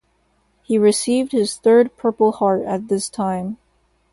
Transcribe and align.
He 0.63 0.79
received 0.79 1.31
his 1.31 1.57
third 1.57 1.95
Purple 1.95 2.31
Heart 2.31 2.63
at 2.65 2.87
this 2.87 3.07
time. 3.07 3.59